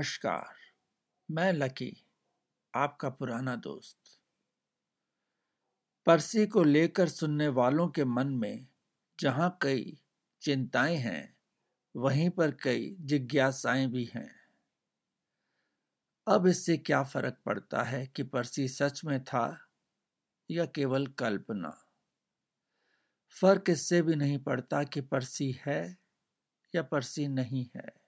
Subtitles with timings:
[0.00, 0.54] नमस्कार,
[1.30, 2.04] मैं लकी,
[2.74, 3.98] आपका पुराना दोस्त।
[6.06, 8.66] परसी को लेकर सुनने वालों के मन में
[9.20, 9.98] जहाँ कई
[10.42, 11.36] चिंताएँ हैं,
[11.96, 14.40] वहीं पर कई जिज्ञासाएँ भी हैं।
[16.28, 19.68] अब इससे क्या फ़र्क पड़ता है कि परसी सच में था
[20.50, 21.86] या केवल कल्पना?
[23.40, 25.98] फ़र्क इससे भी नहीं पड़ता कि परसी है
[26.74, 27.99] या परसी नहीं है।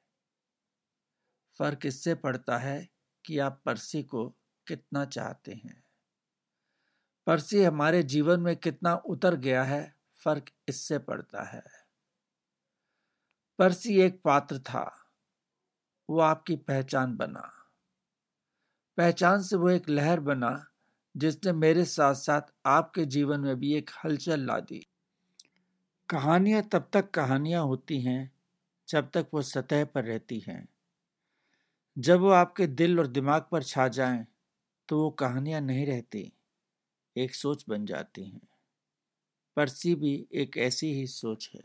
[1.59, 2.89] फ़र्क इससे पड़ता है
[3.25, 4.29] कि आप परसी को
[4.67, 5.83] कितना चाहते हैं।
[7.27, 11.63] परसी हमारे जीवन में कितना उतर गया है, फ़र्क इससे पड़ता है।
[13.59, 15.09] परसी एक पात्र था,
[16.09, 17.51] वो आपकी पहचान बना।
[18.99, 20.67] पहचान से वो एक लहर बना,
[21.17, 24.87] जिसने मेरे साथ साथ आपके जीवन में भी एक हलचल ला दी।
[26.09, 28.33] कहानियाँ तब तक कहानियाँ होती हैं,
[28.89, 30.69] जब तक वो सतह पर रहती हैं।
[31.99, 34.27] जब वो आपके दिल और दिमाग पर छा जाएँ,
[34.89, 36.33] तो वो कहानियाँ नहीं रहती
[37.17, 38.41] एक सोच बन जाती हैं।
[39.57, 41.63] परसी भी एक ऐसी ही सोच है।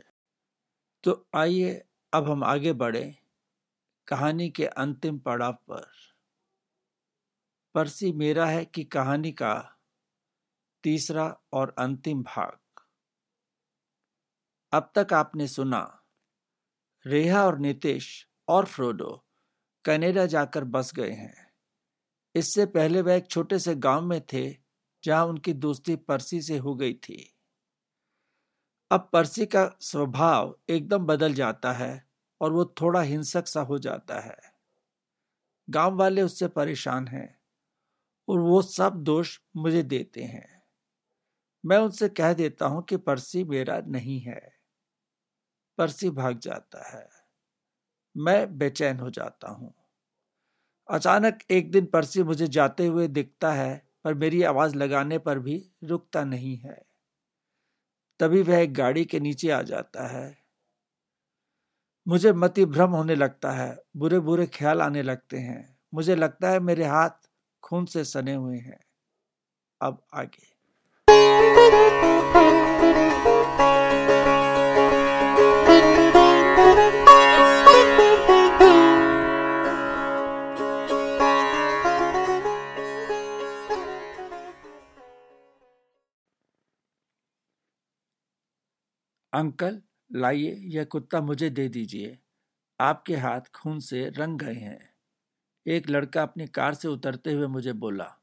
[1.04, 1.84] तो आइए
[2.14, 3.16] अब हम आगे बढ़े
[4.08, 5.86] कहानी के अंतिम पड़ाव पर।
[7.76, 9.78] परसी मेरा है कि कहानी का
[10.84, 12.58] तीसरा और अंतिम भाग।
[14.74, 16.04] अब तक आपने सुना
[17.06, 19.27] रेहा और नितेश और फ्रोडो
[19.86, 21.48] कनाडा जाकर बस गए हैं।
[22.36, 24.58] इससे पहले वह एक छोटे से गाँव में थे,
[25.04, 27.34] जहाँ उनकी दोस्ती परसी से हो गई थी।
[28.92, 32.08] अब परसी का स्वभाव एकदम बदल जाता है
[32.42, 34.38] और वो थोड़ा हिंसक सा हो जाता है।
[35.70, 37.40] गाँव वाले उससे परेशान हैं
[38.28, 40.64] और वो सब दोष मुझे देते हैं।
[41.66, 44.58] मैं उनसे कह देता हूँ कि परसी मेरा नहीं है।
[45.78, 47.27] परसी भाग जाता है।
[48.18, 49.74] मैं बेचैन हो जाता हूँ।
[50.90, 55.72] अचानक एक दिन परसी मुझे जाते हुए दिखता है, पर मेरी आवाज़ लगाने पर भी
[55.84, 56.86] रुकता नहीं है।
[58.20, 60.38] तभी वह एक गाड़ी के नीचे आ जाता है।
[62.08, 66.60] मुझे मति भ्रम होने लगता है बुरे बुरे ख्याल आने लगते हैं। मुझे लगता है
[66.60, 67.30] मेरे हाथ
[67.64, 68.80] खून से सने हुए हैं।
[69.82, 70.57] अब आगे।
[89.38, 89.82] अंकल,
[90.16, 92.20] लाइए, यह कुत्ता मुझे दे दीजिए।
[92.80, 94.96] आपके हाथ खून से रंग गए हैं।
[95.66, 98.20] एक लड़का अपनी कार से उतरते हुए मुझे बोला,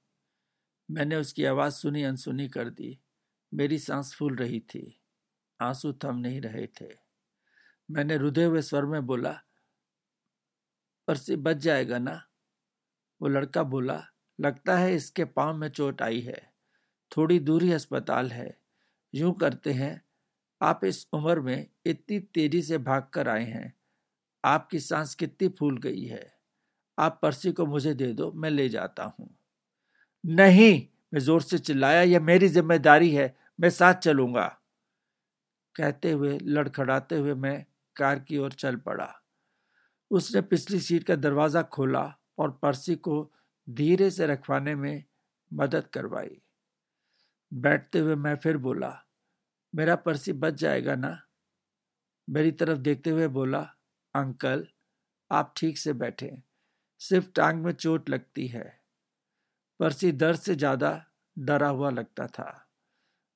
[0.91, 3.01] मैंने उसकी आवाज़ सुनी, अनसुनी कर दी।
[3.55, 5.01] मेरी सांस फूल रही थी।
[5.61, 6.95] आँसू थम नहीं रहे थे।
[7.91, 9.43] मैंने रुधे हुए स्वर में बोला,
[11.09, 12.23] पर से बच जाएगा ना?
[13.21, 14.07] वो लड़का बोला,
[14.41, 16.53] लगता है इसके पाँव में चोट आई है।
[17.17, 18.59] थोड़ी दूरी अस्पताल है।
[19.15, 20.04] यूँ करते हैं
[20.65, 23.75] आप इस उम्र में इतनी तेज़ी से भाग कर आए हैं।
[24.45, 26.35] आपकी सांस कितनी फूल गई है।
[26.99, 29.37] आप पर्सी को मुझे दे दो, मैं ले जाता हूँ।
[30.27, 34.61] नहीं, मैं ज़ोर से चिल्लाया, यह मेरी ज़िम्मेदारी है, मैं साथ चलूँगा।
[35.77, 37.67] कहते हुए, लड़खड़ाते हुए मैं
[37.97, 39.23] कार की ओर चल पड़ा।
[40.11, 43.33] उसने पिछली सीट का दरवाज़ा खोला और पर्सी को
[43.71, 45.05] धीरे से रखवाने में
[45.53, 46.43] मदद करवाई।
[47.55, 49.04] बैठते हुए मैं फिर बोला
[49.75, 51.17] मेरा पर्सी बच जाएगा ना?
[52.29, 53.61] मेरी तरफ़ देखते हुए बोला,
[54.15, 54.67] अंकल,
[55.31, 56.43] आप ठीक से बैठे
[57.01, 58.81] सिर्फ़ टांग में चोट लगती है।
[59.81, 61.07] पर्सी दर्द से ज़्यादा
[61.39, 62.67] डरा हुआ लगता था।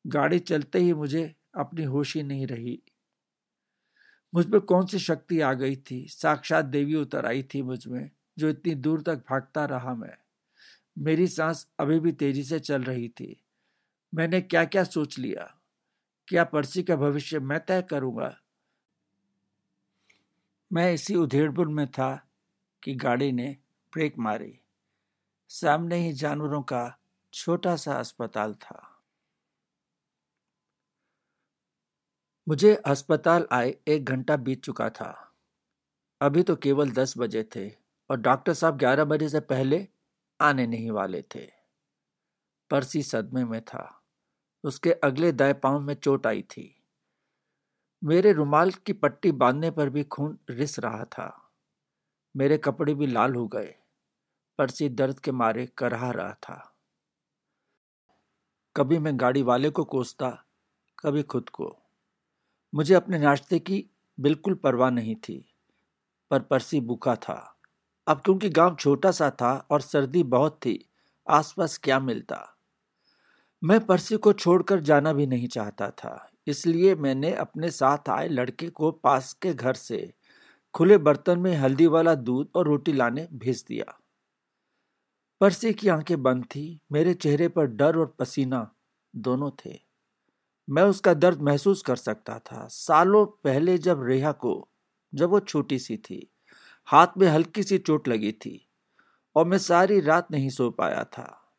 [0.06, 2.82] गाड़ी चलते ही मुझे अपनी होश ही नहीं रही।
[4.32, 6.06] मुझ पर कौन सी शक्ति आ गई थी?
[6.08, 10.16] साक्षात देवी उतर आई थी मुझमें, जो इतनी दूर तक भागता रहा मैं।
[10.96, 13.36] मेरी सांस अभी भी तेज़ी से चल रही थी।
[14.12, 15.57] मैंने क्या क्या सोच लिया?
[16.28, 18.40] क्या पर्सी का भविष्य मैं तय करूँगा?
[20.72, 22.28] मैं इसी उधेड़पुर में था
[22.82, 23.56] कि गाड़ी ने
[23.92, 24.60] ब्रेक मारी।
[25.48, 26.98] सामने ही जानवरों का
[27.34, 29.02] छोटा सा अस्पताल था।
[32.48, 35.34] मुझे अस्पताल आए एक घंटा बीत चुका था।
[36.20, 37.70] अभी तो केवल दस बजे थे
[38.10, 39.88] और डॉक्टर साहब ग्यारह बजे से पहले
[40.40, 41.50] आने नहीं वाले थे।
[42.70, 43.97] परसी सदमे में था।
[44.64, 46.84] उसके अगले दाएँ पाँव में चोट आई थी।
[48.04, 51.50] मेरे रुमाल की पट्टी बांधने पर भी खून रिस रहा था।
[52.36, 53.74] मेरे कपड़े भी लाल हो गए।
[54.58, 56.74] परसी दर्द के मारे करहा रहा था।
[58.76, 60.44] कभी मैं गाड़ी वाले को कोसता,
[60.98, 61.78] कभी खुद को।
[62.74, 63.90] मुझे अपने नाश्ते की
[64.20, 65.54] बिल्कुल परवाह नहीं थी,
[66.30, 67.60] पर परसी भूखा था।
[68.06, 70.90] अब क्योंकि गाँव छोटा सा था और सर्दी बहुत थी,
[71.30, 72.57] आसपास क्या मिलता?
[73.62, 78.68] मैं पर्सी को छोड़कर जाना भी नहीं चाहता था, इसलिए मैंने अपने साथ आए लड़के
[78.68, 80.12] को पास के घर से
[80.74, 83.98] खुले बर्तन में हल्दी वाला दूध और रोटी लाने भेज दिया।
[85.40, 88.70] पर्सी की आँखें बंद थी, मेरे चेहरे पर डर और पसीना
[89.14, 89.78] दोनों थे।
[90.68, 94.68] मैं उसका दर्द महसूस कर सकता था। सालों पहले जब रेहा को,
[95.12, 96.30] जब वो छोटी सी थी,
[96.88, 98.68] हाथ में हल्की सी चोट लगी थी
[99.36, 101.54] और मैं सारी रात नहीं सो पाया था।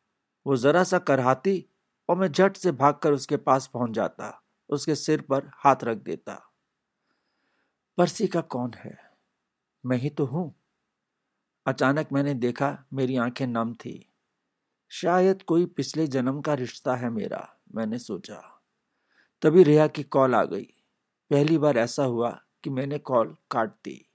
[0.46, 1.64] वो जरा सा करहाती
[2.10, 6.52] और मैं झट से भागकर उसके पास पहुँच जाता, उसके सिर पर हाथ रख देता।
[7.98, 9.10] परसी का कौन है?
[9.86, 10.54] मैं ही तो हूँ।
[11.66, 14.12] अचानक मैंने देखा मेरी आँखें नम थी।
[14.88, 18.62] शायद कोई पिछले जन्म का रिश्ता है मेरा, मैंने सोचा।
[19.42, 20.68] तभी रेहा की कॉल आ गई।
[21.30, 24.06] पहली बार ऐसा हुआ कि मैंने कॉल काट दी।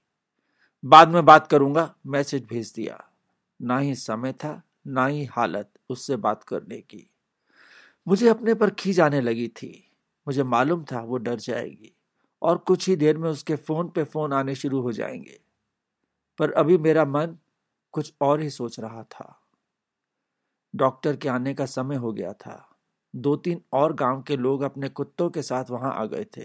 [0.84, 3.10] बाद में बात करूँगा, मैसेज भेज दिया।
[3.62, 7.10] ना ही समय था, ना ही हालत उससे बात करने की।
[8.06, 9.92] मुझे अपने पर खींच आने लगी थी।
[10.28, 11.96] मुझे मालूम था वो डर जाएगी
[12.42, 15.40] और कुछ ही देर में उसके फ़ोन पे फ़ोन आने शुरू हो जाएँगे।
[16.38, 17.36] पर अभी मेरा मन
[17.92, 19.42] कुछ और ही सोच रहा था।
[20.74, 22.78] डॉक्टर के आने का समय हो गया था।
[23.16, 26.44] दो तीन और गाँव के लोग अपने कुत्तों के साथ वहाँ आ गए थे।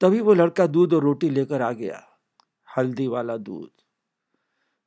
[0.00, 2.02] तभी वो लड़का दूध और रोटी लेकर आ गया,
[2.76, 3.70] हल्दी वाला दूध।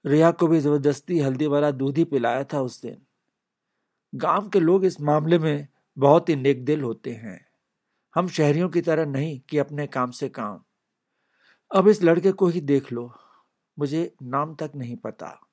[0.05, 3.01] रिया को भी ज़बरदस्ती हल्दी वाला दूध ही पिलाया था उस दिन।
[4.15, 5.67] गाँव के लोग इस मामले में
[5.97, 7.45] बहुत ही नेकदिल होते हैं।
[8.15, 10.63] हम शहरियों की तरह नहीं कि अपने काम से काम।
[11.75, 13.13] अब इस लड़के को ही देख लो।
[13.79, 15.47] मुझे नाम तक नहीं पता।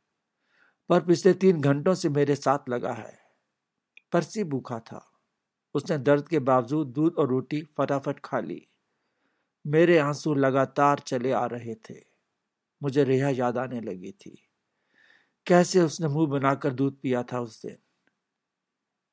[0.89, 3.19] पर पिछले तीन घंटों से मेरे साथ लगा है।
[4.13, 5.11] परसी भूखा था।
[5.75, 8.69] उसने दर्द के बावजूद दूध और रोटी फटाफट खा ली।
[9.67, 11.95] मेरे आँसू लगातार चले आ रहे थे।
[12.83, 14.49] मुझे रेहा याद आने लगी थी।
[15.47, 17.77] कैसे उसने मुँह बनाकर दूध पिया था उस दिन?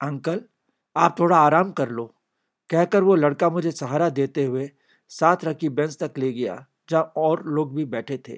[0.01, 0.41] अंकल,
[0.95, 2.05] आप थोड़ा आराम कर लो।
[2.69, 4.69] कहकर वो लड़का मुझे सहारा देते हुए
[5.11, 8.35] साथ रखी बेंच तक ले गया, जहाँ और लोग भी बैठे थे।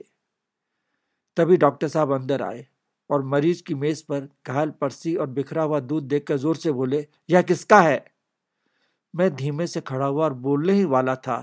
[1.38, 2.65] तभी डॉक्टर साहब अंदर आए
[3.09, 7.06] और मरीज़ की मेज पर घायल परसी और बिखरा हुआ दूध देखकर ज़ोर से बोले,
[7.30, 8.06] यह किसका है?
[9.13, 11.38] मैं धीमे से खड़ा हुआ और बोलने ही वाला था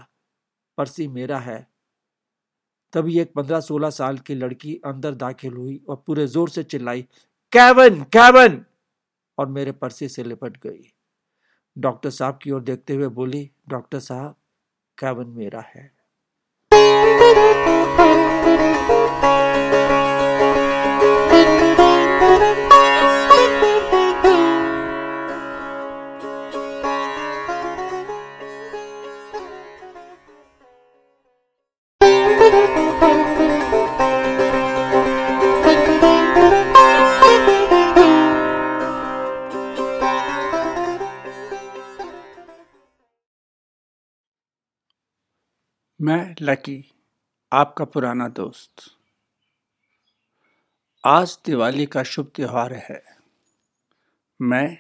[0.79, 1.67] परसी मेरा है।
[2.93, 7.03] तभी एक पंद्रह सोलह साल की लड़की अंदर दाखिल हुई और पूरे ज़ोर से चिल्लाई,
[7.53, 8.65] कैवन कैवन!
[9.39, 10.95] और मेरे पर्सी से लिपट गई।
[11.79, 14.37] डॉक्टर साहब की ओर देखते हुए बोली, डॉक्टर साहब,
[14.99, 15.93] कैबिन मेरा है।
[46.43, 46.93] लकी,
[47.53, 48.83] आपका पुराना दोस्त।
[51.05, 53.05] आज दिवाली का शुभ त्यौहार है।
[54.43, 54.79] मैं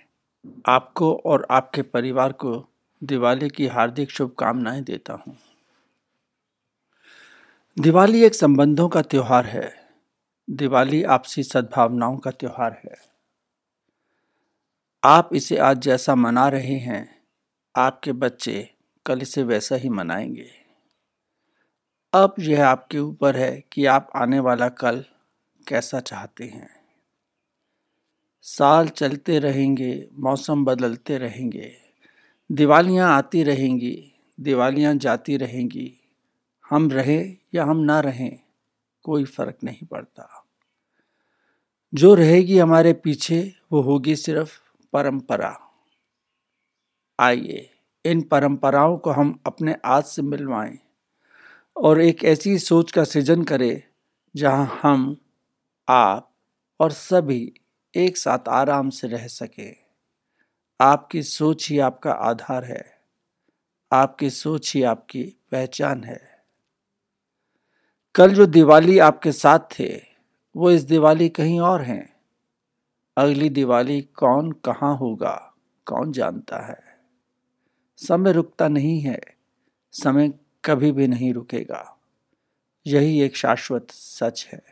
[0.66, 2.68] आपको और आपके परिवार को
[3.04, 5.36] दिवाली की हार्दिक शुभकामनाएँ देता हूँ।
[7.78, 9.90] दिवाली एक संबंधों का त्यौहार है।
[10.50, 12.94] दिवाली आपसी सद्भावनाओं का त्यौहार है।
[15.04, 17.22] आप इसे आज जैसा मना रहे हैं,
[17.76, 18.74] आपके बच्चे
[19.06, 20.63] कल इसे वैसा ही मनाएँगे।
[22.14, 25.04] अब यह आपके ऊपर है कि आप आने वाला कल
[25.68, 26.68] कैसा चाहते हैं।
[28.42, 31.72] साल चलते रहेंगे, मौसम बदलते रहेंगे,
[32.52, 36.00] दिवालियाँ आती रहेंगी, दिवालियाँ जाती रहेंगी।
[36.70, 38.38] हम रहें या हम ना रहें,
[39.04, 40.44] कोई फ़र्क नहीं पड़ता।
[41.94, 44.60] जो रहेगी हमारे पीछे, वो होगी सिर्फ़
[44.92, 45.58] परंपरा।
[47.20, 47.70] आइए,
[48.04, 50.83] इन परंपराओं को हम अपने आज से मिलवाएँ।
[51.76, 53.84] और एक ऐसी सोच का सृजन करे,
[54.36, 55.16] जहाँ हम,
[55.88, 56.30] आप
[56.80, 57.54] और सभी
[57.94, 59.76] एक साथ आराम से रह सके।
[60.80, 63.00] आपकी सोच ही आपका आधार है।
[63.92, 66.44] आपकी सोच ही आपकी पहचान है।
[68.14, 70.02] कल जो दिवाली आपके साथ थे,
[70.56, 72.16] वो इस दिवाली कहीं और हैं।
[73.16, 75.54] अगली दिवाली कौन कहाँ होगा,
[75.86, 76.80] कौन जानता है।
[77.96, 79.20] समय रुकता नहीं है।
[79.92, 80.32] समय
[80.64, 81.98] कभी भी नहीं रुकेगा।
[82.86, 84.62] यही एक शाश्वत सच है।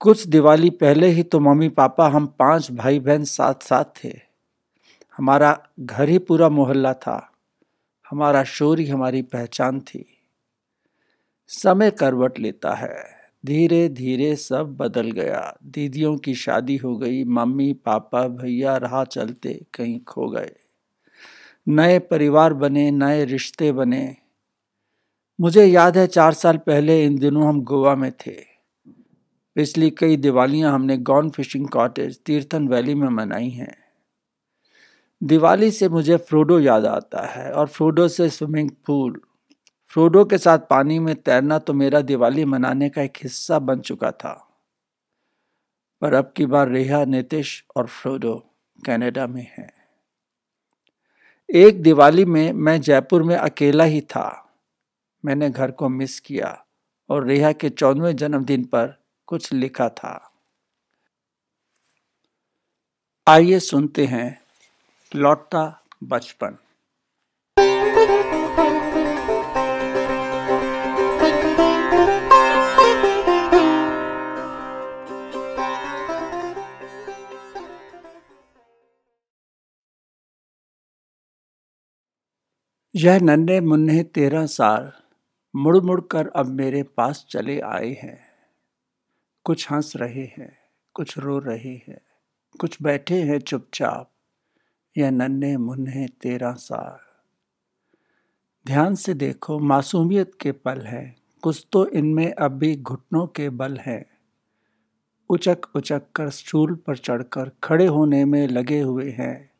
[0.00, 4.20] कुछ दिवाली पहले ही तो मम्मी पापा हम पाँच भाई बहन साथ साथ थे।
[5.16, 7.32] हमारा घर ही पूरा मोहल्ला था।
[8.10, 10.22] हमारा शोर ही हमारी पहचान थी।
[11.48, 17.72] समय करवट लेता है। धीरे धीरे सब बदल गया। दीदियों की शादी हो गई। मम्मी,
[17.72, 20.56] पापा, भैया राह चलते कहीं खो गए।
[21.68, 24.16] नए परिवार बने, नए रिश्ते बने।
[25.40, 28.50] मुझे याद है चार साल पहले इन दिनों हम गोवा में थे।
[29.54, 33.76] पिछली कई दिवालियाँ हमने gone fishing cottage, Tirthan valley में मनाई हैं।
[35.22, 39.20] दिवाली से मुझे फ्रोडो याद आता है और फ्रोडो से स्विमिंग पूल।
[39.86, 44.10] फ्रोडो के साथ पानी में तैरना तो मेरा दिवाली मनाने का एक हिस्सा बन चुका
[44.10, 44.46] था।
[46.00, 48.50] पर अब की बार रेहा, नितिश और फ्रोडो
[48.86, 49.79] कनाडा में हैं।
[51.54, 54.54] एक दिवाली में मैं जयपुर में अकेला ही था।
[55.24, 56.64] मैंने घर को मिस किया
[57.08, 60.32] और रेहा के चौदवें जन्मदिन पर कुछ लिखा था।
[63.28, 64.42] आइए सुनते हैं
[65.14, 66.56] लौटता बचपन।
[83.02, 84.92] यह नन्हे मुन्ने तेरह साल
[85.56, 88.20] मुड़ मुड़ कर अब मेरे पास चले आए हैं।
[89.44, 90.58] कुछ हंस रहे हैं,
[90.94, 92.00] कुछ रो रहे हैं,
[92.60, 94.10] कुछ बैठे हैं चुपचाप
[94.98, 96.98] यह नन्हे मुन्ने तेरह साल
[98.66, 103.76] ध्यान से देखो, मासूमियत के पल है, कुछ तो इनमें अब भी घुटनों के बल
[103.76, 104.06] है।
[105.28, 109.50] उचक उचक कर स्टूल पर चढ़कर खड़े होने में लगे हुए हैं।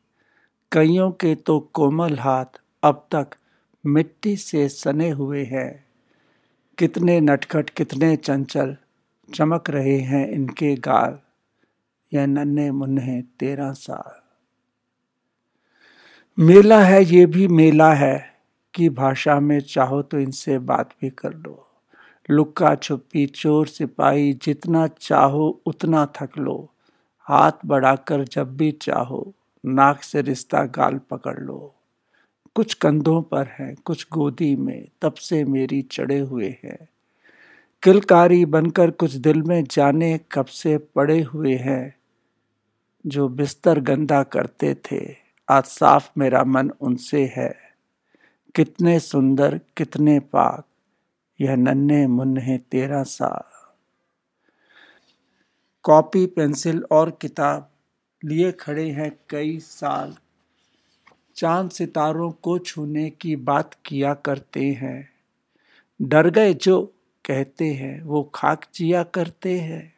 [0.71, 3.27] कईयों के तो कोमल हाथ अब तक
[3.85, 5.85] मिट्टी से सने हुए हैं।
[6.77, 8.77] कितने नटखट, कितने चंचल
[9.35, 11.19] चमक रहे हैं इनके गाल।
[12.13, 14.21] यह नन्हे मुन्ने तेरह साल।
[16.39, 18.33] मेला है, ये भी मेला है
[18.73, 21.67] कि भाषा में चाहो तो इनसे बात भी कर लो।
[22.29, 26.69] लुक्का छुपी, चोर सिपाही, जितना चाहो उतना थक लो।
[27.19, 29.33] हाथ बढ़ाकर जब भी चाहो,
[29.65, 31.75] नाक से रिश्ता गाल पकड़ लो।
[32.55, 36.89] कुछ कंधों पर है, कुछ गोदी में, तब से मेरी चढ़े हुए हैं।
[37.83, 41.95] किलकारी बनकर कुछ दिल में जाने कब से पड़े हुए हैं,
[43.07, 45.15] जो बिस्तर गंदा करते थे।
[45.49, 47.55] आज साफ़ मेरा मन उनसे है।
[48.55, 50.65] कितने सुंदर, कितने पाक,
[51.41, 53.51] यह नन्हे मुन्ने तेरा साल
[55.83, 57.71] कॉपी, पेंसिल और किताब
[58.25, 60.17] लिए खड़े हैं कई साल
[61.35, 65.09] चाँद सितारों को छूने की बात किया करते हैं।
[66.01, 66.93] डर गए जो
[67.25, 69.93] कहते हैं, वो खाक जिया करते हैं।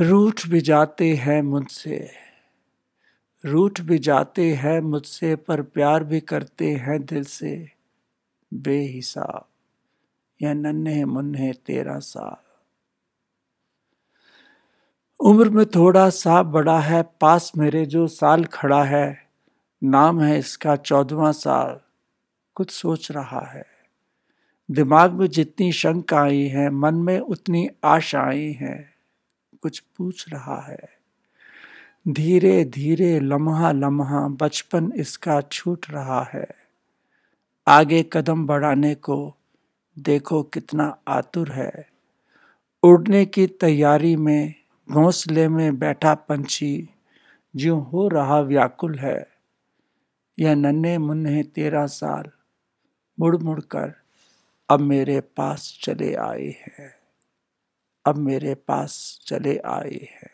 [0.00, 2.10] रूठ भी जाते हैं मुझसे,
[3.44, 7.70] रूठ भी जाते हैं मुझसे, पर प्यार भी करते हैं दिल से।
[8.54, 9.44] बेहिसाब
[10.42, 12.52] या नन्हे मुन्ने तेरा साल।
[15.20, 19.21] उम्र में थोड़ा सा बड़ा है, पास मेरे जो साल खड़ा है।
[19.84, 21.80] नाम है इसका चौदवा साल।
[22.54, 23.66] कुछ सोच रहा है।
[24.70, 28.94] दिमाग में जितनी शंकाएँ हैं, मन में उतनी आशाएँ हैं।
[29.62, 30.78] कुछ पूछ रहा है।
[32.08, 36.46] धीरे धीरे, लम्हा लम्हा, बचपन इसका छूट रहा है।
[37.68, 39.34] आगे कदम बढ़ाने को
[39.98, 41.88] देखो कितना आतुर है।
[42.82, 44.54] उड़ने की तैयारी में,
[44.90, 46.88] घोंसले में बैठा पंछी
[47.56, 49.31] जो हो रहा व्याकुल है।
[50.38, 52.30] यह नन्हे मुन्ने तेरह साल
[53.20, 53.92] मुड़ मुड़ कर
[54.70, 56.94] अब मेरे पास चले आए हैं।
[58.06, 60.32] अब मेरे पास चले आए हैं।